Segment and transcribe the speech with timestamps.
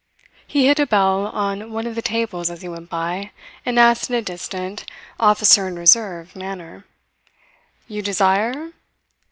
[0.47, 3.29] He hit a bell on one of the tables as he went by,
[3.67, 4.83] and asked in a distant,
[5.19, 6.85] Officer in Reserve manner:
[7.87, 8.71] "You desire?"